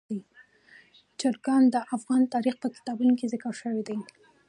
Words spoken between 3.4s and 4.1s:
شوي دي.